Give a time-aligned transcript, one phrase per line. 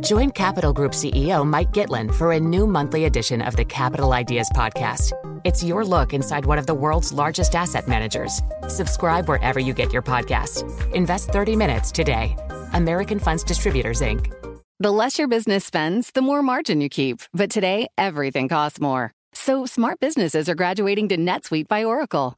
[0.00, 4.50] Join Capital Group CEO Mike Gitlin for a new monthly edition of the Capital Ideas
[4.54, 5.12] Podcast.
[5.44, 8.40] It's your look inside one of the world's largest asset managers.
[8.68, 10.62] Subscribe wherever you get your podcasts.
[10.92, 12.36] Invest 30 minutes today.
[12.74, 14.32] American Funds Distributors, Inc.
[14.78, 17.22] The less your business spends, the more margin you keep.
[17.32, 19.12] But today, everything costs more.
[19.32, 22.37] So smart businesses are graduating to NetSuite by Oracle.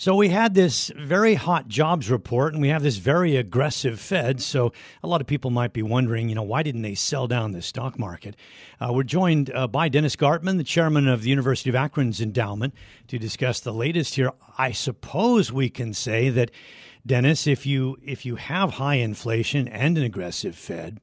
[0.00, 4.40] So we had this very hot jobs report and we have this very aggressive Fed.
[4.40, 7.50] So a lot of people might be wondering, you know, why didn't they sell down
[7.50, 8.36] the stock market?
[8.80, 12.74] Uh, we're joined uh, by Dennis Gartman, the chairman of the University of Akron's endowment,
[13.08, 14.30] to discuss the latest here.
[14.56, 16.52] I suppose we can say that,
[17.04, 21.00] Dennis, if you if you have high inflation and an aggressive Fed,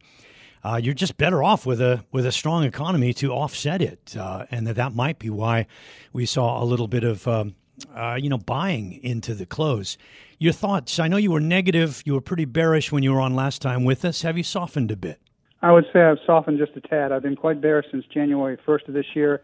[0.64, 4.46] uh, you're just better off with a with a strong economy to offset it, uh,
[4.52, 5.66] and that that might be why
[6.14, 7.56] we saw a little bit of um,
[7.94, 9.98] uh, you know, buying into the close.
[10.40, 11.00] Your thoughts?
[11.00, 12.04] I know you were negative.
[12.06, 14.22] You were pretty bearish when you were on last time with us.
[14.22, 15.20] Have you softened a bit?
[15.62, 17.12] I would say I've softened just a tad.
[17.12, 19.42] I've been quite bearish since January 1st of this year.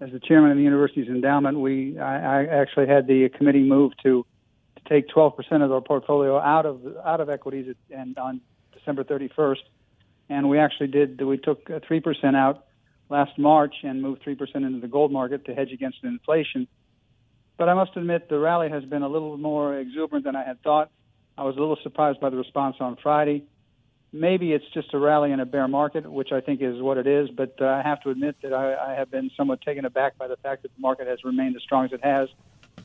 [0.00, 3.92] As the chairman of the university's endowment, we I, I actually had the committee move
[4.04, 4.24] to
[4.76, 8.40] to take 12% of our portfolio out of out of equities and on
[8.72, 9.56] December 31st,
[10.28, 11.20] and we actually did.
[11.20, 12.66] We took 3% out
[13.10, 16.68] last March and moved 3% into the gold market to hedge against inflation.
[17.58, 20.62] But I must admit the rally has been a little more exuberant than I had
[20.62, 20.90] thought.
[21.36, 23.44] I was a little surprised by the response on Friday.
[24.12, 27.06] Maybe it's just a rally in a bear market, which I think is what it
[27.06, 27.28] is.
[27.30, 30.28] But uh, I have to admit that I, I have been somewhat taken aback by
[30.28, 32.28] the fact that the market has remained as strong as it has,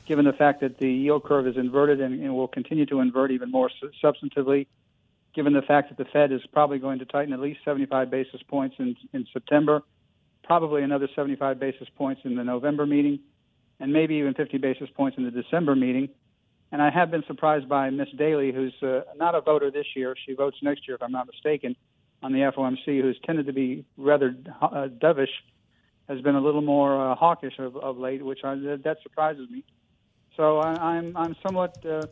[0.07, 3.29] given the fact that the yield curve is inverted and, and will continue to invert
[3.31, 3.69] even more
[4.03, 4.65] substantively,
[5.35, 8.41] given the fact that the Fed is probably going to tighten at least 75 basis
[8.47, 9.83] points in, in September,
[10.43, 13.19] probably another 75 basis points in the November meeting
[13.83, 16.07] and maybe even 50 basis points in the December meeting.
[16.71, 20.15] And I have been surprised by Miss Daly, who's uh, not a voter this year.
[20.25, 21.75] She votes next year, if I'm not mistaken,
[22.23, 25.27] on the FOMC, who's tended to be rather uh, dovish,
[26.07, 29.65] has been a little more uh, hawkish of, of late, which I, that surprises me.
[30.37, 32.07] So I, I'm I'm somewhat uh,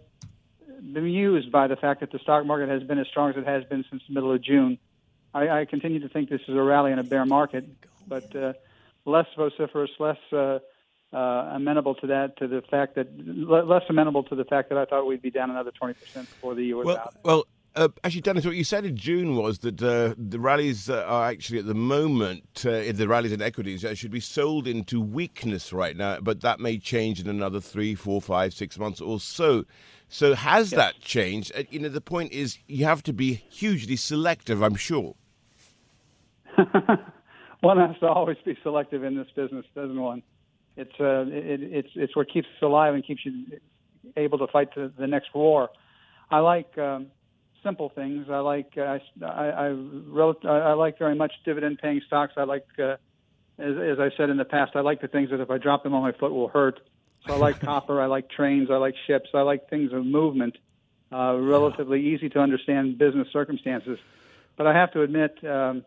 [0.81, 3.63] bemused by the fact that the stock market has been as strong as it has
[3.63, 4.77] been since the middle of June.
[5.33, 7.65] I, I continue to think this is a rally in a bear market,
[8.05, 8.53] but uh,
[9.05, 10.59] less vociferous, less uh,
[11.13, 13.07] uh, amenable to that, to the fact that
[13.67, 16.63] less amenable to the fact that I thought we'd be down another 20% before the
[16.63, 17.15] year was well, out.
[17.23, 17.45] Well,
[17.75, 21.29] uh, actually, Dennis, what you said in June was that uh, the rallies uh, are
[21.29, 25.71] actually at the moment, uh, the rallies in equities uh, should be sold into weakness
[25.71, 29.63] right now, but that may change in another three, four, five, six months or so.
[30.09, 30.77] So has yes.
[30.77, 31.53] that changed?
[31.55, 35.15] Uh, you know, the point is you have to be hugely selective, I'm sure.
[37.61, 40.23] one has to always be selective in this business, doesn't one?
[40.77, 43.59] It's uh, it, it's it's what keeps us alive and keeps you
[44.15, 45.69] able to fight the, the next war.
[46.29, 47.07] I like um,
[47.63, 48.27] simple things.
[48.29, 49.75] I like uh, I I,
[50.45, 52.33] I, I like very much dividend paying stocks.
[52.37, 52.95] I like uh,
[53.59, 55.83] as, as I said in the past, I like the things that if I drop
[55.83, 56.79] them on my foot will hurt.
[57.27, 58.01] So I like copper.
[58.01, 58.69] I like trains.
[58.71, 59.29] I like ships.
[59.33, 60.57] I like things of movement.
[61.11, 63.99] Uh, relatively easy to understand business circumstances.
[64.57, 65.83] But I have to admit, um,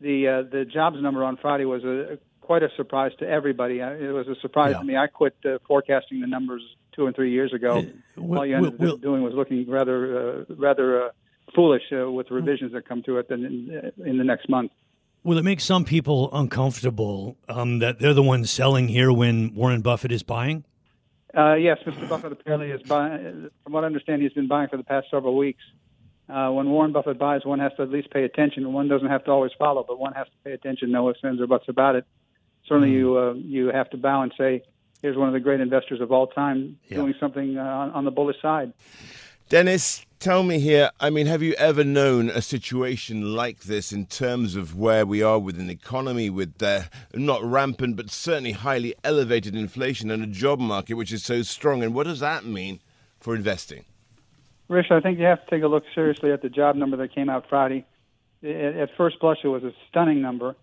[0.00, 3.80] the uh, the jobs number on Friday was a, quite a surprise to everybody.
[3.80, 4.78] It was a surprise yeah.
[4.78, 4.96] to me.
[4.96, 7.84] I quit uh, forecasting the numbers two and three years ago.
[8.16, 9.98] We'll, All you ended we'll, up doing was looking rather
[10.40, 11.08] uh, rather uh,
[11.54, 14.72] foolish uh, with the revisions that come to it in, in the next month.
[15.24, 19.82] Will it make some people uncomfortable um, that they're the ones selling here when Warren
[19.82, 20.64] Buffett is buying?
[21.36, 22.08] Uh, yes, Mr.
[22.08, 23.50] Buffett apparently is buying.
[23.62, 25.62] From what I understand, he's been buying for the past several weeks.
[26.30, 28.72] Uh, when Warren Buffett buys, one has to at least pay attention.
[28.72, 30.90] One doesn't have to always follow, but one has to pay attention.
[30.90, 32.06] No ifs, ands, or buts about it
[32.68, 32.98] certainly mm-hmm.
[32.98, 34.62] you uh, you have to bow and say,
[35.02, 36.98] here's one of the great investors of all time yeah.
[36.98, 38.72] doing something uh, on, on the bullish side.
[39.48, 40.90] Dennis, tell me here.
[41.00, 45.22] I mean, have you ever known a situation like this in terms of where we
[45.22, 46.82] are with an economy with uh,
[47.14, 51.82] not rampant but certainly highly elevated inflation and a job market which is so strong?
[51.82, 52.80] And what does that mean
[53.20, 53.84] for investing?
[54.68, 57.14] Rich, I think you have to take a look seriously at the job number that
[57.14, 57.86] came out Friday.
[58.44, 60.56] At first blush, it was a stunning number.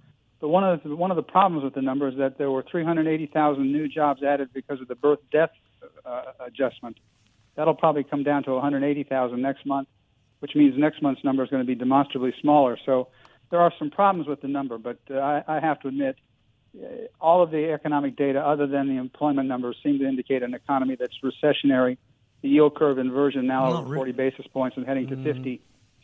[0.46, 2.62] But one of the, one of the problems with the number is that there were
[2.62, 5.50] 380,000 new jobs added because of the birth death
[6.06, 7.00] uh, adjustment.
[7.56, 9.88] That'll probably come down to 180,000 next month,
[10.42, 12.78] which means next month's number is going to be demonstrably smaller.
[12.86, 13.08] So
[13.50, 16.16] there are some problems with the number, but uh, I, I have to admit,
[16.80, 16.86] uh,
[17.20, 20.96] all of the economic data, other than the employment numbers, seem to indicate an economy
[20.96, 21.98] that's recessionary.
[22.44, 25.60] The yield curve inversion now Not over re- 40 basis points and heading to 50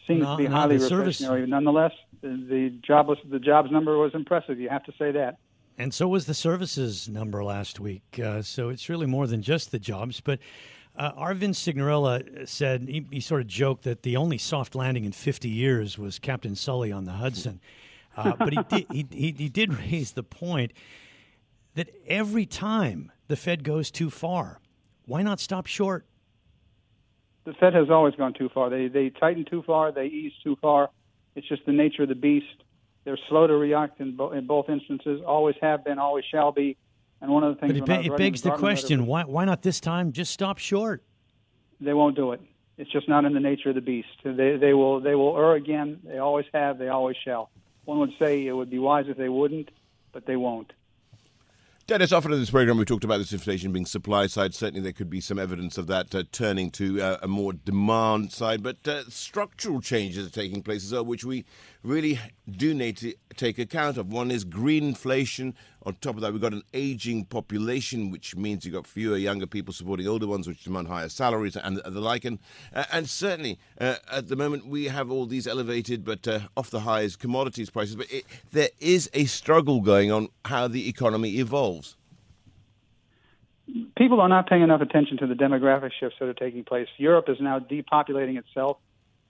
[0.08, 1.48] seems No, to be no, highly recessionary.
[1.48, 4.60] Nonetheless, the, jobless the jobs number was impressive.
[4.60, 5.38] You have to say that.
[5.78, 8.20] And so was the services number last week.
[8.24, 10.22] Uh, so it's really more than just the jobs.
[10.22, 10.40] But
[10.96, 15.12] uh, Arvin Signorella said, he, he sort of joked that the only soft landing in
[15.12, 17.60] 50 years was Captain Sully on the Hudson.
[18.16, 20.74] Uh, but he did, he, he, he did raise the point
[21.76, 24.60] that every time the Fed goes too far,
[25.06, 26.06] why not stop short?
[27.44, 28.70] The Fed has always gone too far.
[28.70, 29.92] They they tighten too far.
[29.92, 30.90] They ease too far.
[31.36, 32.46] It's just the nature of the beast.
[33.04, 35.22] They're slow to react in, bo- in both instances.
[35.26, 35.98] Always have been.
[35.98, 36.78] Always shall be.
[37.20, 39.80] And one of the things But it, it begs the question why, why not this
[39.80, 41.04] time just stop short?
[41.80, 42.42] they won't do it.
[42.78, 44.08] It's just not in the nature of the beast.
[44.24, 46.00] They they will they will err again.
[46.04, 46.78] They always have.
[46.78, 47.50] They always shall.
[47.86, 49.70] One would say it would be wise if they wouldn't,
[50.12, 50.72] but they won't.
[51.92, 54.56] Dennis, often in this program, we talked about this inflation being supply side.
[54.56, 58.32] Certainly, there could be some evidence of that uh, turning to uh, a more demand
[58.32, 58.64] side.
[58.64, 61.44] But uh, structural changes are taking place as well, which we
[61.84, 62.18] really
[62.50, 64.14] do need to take account of.
[64.14, 65.54] One is green inflation.
[65.84, 69.48] On top of that, we've got an aging population, which means you've got fewer younger
[69.48, 72.24] people supporting older ones, which demand higher salaries and the, like.
[72.24, 72.40] And,
[72.74, 76.70] uh, and certainly, uh, at the moment, we have all these elevated but uh, off
[76.70, 77.96] the highs commodities prices.
[77.96, 81.81] But it, there is a struggle going on how the economy evolves.
[84.02, 86.88] People are not paying enough attention to the demographic shifts that are taking place.
[86.98, 88.78] Europe is now depopulating itself.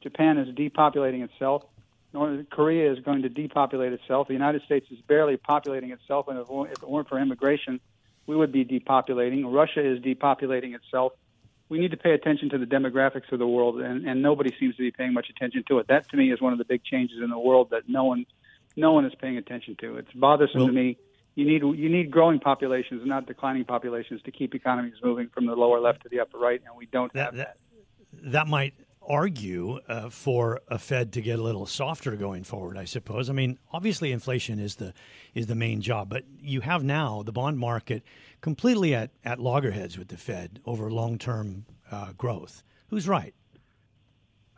[0.01, 1.65] Japan is depopulating itself.
[2.13, 4.27] North Korea is going to depopulate itself.
[4.27, 7.19] The United States is barely populating itself, and if it weren't- if it weren't for
[7.19, 7.81] immigration,
[8.27, 9.43] we would be depopulating.
[9.53, 11.11] Russia is depopulating itself.
[11.67, 14.77] We need to pay attention to the demographics of the world, and, and nobody seems
[14.77, 15.87] to be paying much attention to it.
[15.87, 18.25] That, to me, is one of the big changes in the world that no one,
[18.77, 19.97] no one is paying attention to.
[19.97, 20.97] It's bothersome Well- to me.
[21.35, 25.55] You need you need growing populations, not declining populations, to keep economies moving from the
[25.55, 27.57] lower left to the upper right, and we don't that, have that.
[28.13, 28.73] that, that might
[29.07, 32.77] argue uh, for a Fed to get a little softer going forward.
[32.77, 33.29] I suppose.
[33.29, 34.93] I mean, obviously, inflation is the
[35.33, 38.03] is the main job, but you have now the bond market
[38.41, 42.63] completely at at loggerheads with the Fed over long term uh, growth.
[42.89, 43.33] Who's right?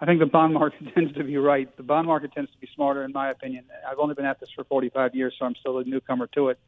[0.04, 1.76] I think the bond market tends to be right.
[1.78, 3.64] The bond market tends to be smarter, in my opinion.
[3.90, 6.60] I've only been at this for 45 years, so I'm still a newcomer to it.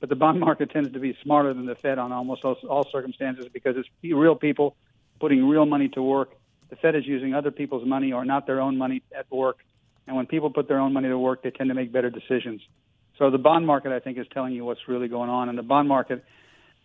[0.00, 2.88] But the bond market tends to be smarter than the Fed on almost all, all
[2.90, 4.74] circumstances because it's real people
[5.20, 6.30] putting real money to work.
[6.70, 9.58] The Fed is using other people's money or not their own money at work.
[10.06, 12.62] And when people put their own money to work, they tend to make better decisions.
[13.18, 15.50] So the bond market, I think, is telling you what's really going on.
[15.50, 16.24] And the bond market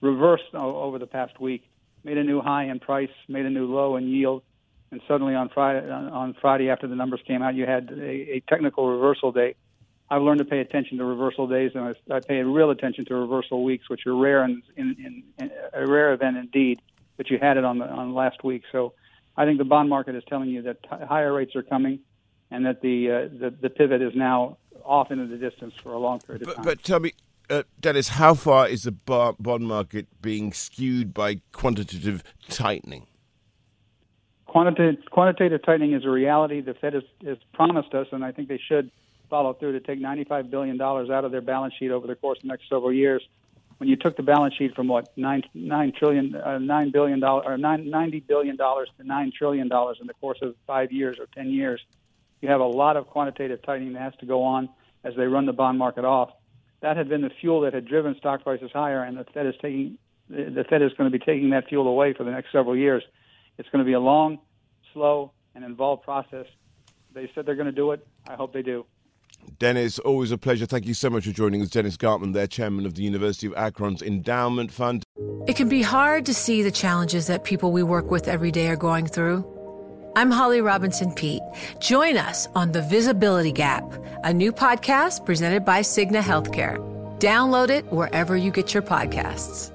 [0.02, 1.64] reversed over the past week,
[2.04, 4.44] made a new high in price, made a new low in yield,
[4.94, 8.44] and suddenly on Friday, on Friday after the numbers came out, you had a, a
[8.48, 9.56] technical reversal day.
[10.12, 13.16] I've learned to pay attention to reversal days, and I, I pay real attention to
[13.16, 16.80] reversal weeks, which are rare and in, in, in, a rare event indeed.
[17.18, 18.94] But you had it on the on last week, so
[19.36, 22.00] I think the bond market is telling you that t- higher rates are coming,
[22.51, 25.98] and that the uh, the, the pivot is now off into the distance for a
[25.98, 26.66] long period of But, time.
[26.66, 27.13] but tell me,
[27.50, 33.07] uh, Dennis, how far is the bar- bond market being skewed by quantitative tightening?
[34.53, 36.62] Quantitative, quantitative tightening is a reality.
[36.62, 38.91] The Fed has, has promised us, and I think they should
[39.27, 42.43] follow through to take $95 billion out of their balance sheet over the course of
[42.43, 43.27] the next several years.
[43.79, 47.45] When you took the balance sheet from what nine nine trillion uh, nine billion dollars
[47.48, 51.17] or nine, ninety billion dollars to nine trillion dollars in the course of five years
[51.19, 51.81] or ten years,
[52.39, 54.69] you have a lot of quantitative tightening that has to go on
[55.03, 56.29] as they run the bond market off.
[56.81, 59.55] That had been the fuel that had driven stock prices higher, and the Fed is
[59.60, 59.98] taking
[60.29, 63.03] the Fed is going to be taking that fuel away for the next several years.
[63.57, 64.39] It's going to be a long,
[64.93, 66.45] slow, and involved process.
[67.13, 68.05] They said they're going to do it.
[68.27, 68.86] I hope they do.
[69.60, 70.65] Dennis, always a pleasure.
[70.65, 71.69] Thank you so much for joining us.
[71.69, 75.03] Dennis Gartman, there, chairman of the University of Akron's Endowment Fund.
[75.48, 78.67] It can be hard to see the challenges that people we work with every day
[78.69, 79.45] are going through.
[80.15, 81.41] I'm Holly Robinson Peete.
[81.79, 83.83] Join us on The Visibility Gap,
[84.24, 86.77] a new podcast presented by Cigna Healthcare.
[87.19, 89.72] Download it wherever you get your podcasts.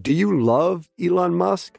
[0.00, 1.78] Do you love Elon Musk?